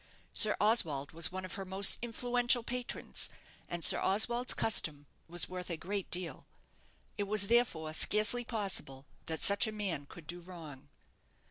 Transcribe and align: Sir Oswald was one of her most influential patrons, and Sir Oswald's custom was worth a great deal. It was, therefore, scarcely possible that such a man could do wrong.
Sir 0.33 0.57
Oswald 0.59 1.11
was 1.11 1.31
one 1.31 1.45
of 1.45 1.53
her 1.53 1.63
most 1.63 1.99
influential 2.01 2.63
patrons, 2.63 3.29
and 3.69 3.85
Sir 3.85 3.99
Oswald's 3.99 4.55
custom 4.55 5.05
was 5.27 5.47
worth 5.47 5.69
a 5.69 5.77
great 5.77 6.09
deal. 6.09 6.47
It 7.19 7.25
was, 7.25 7.49
therefore, 7.49 7.93
scarcely 7.93 8.43
possible 8.43 9.05
that 9.27 9.41
such 9.43 9.67
a 9.67 9.71
man 9.71 10.07
could 10.07 10.25
do 10.25 10.39
wrong. 10.39 10.89